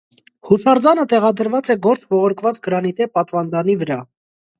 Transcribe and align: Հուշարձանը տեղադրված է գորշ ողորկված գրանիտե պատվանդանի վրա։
Հուշարձանը 0.51 1.03
տեղադրված 1.11 1.69
է 1.73 1.75
գորշ 1.87 2.07
ողորկված 2.13 2.57
գրանիտե 2.69 3.09
պատվանդանի 3.19 3.77
վրա։ 3.83 3.99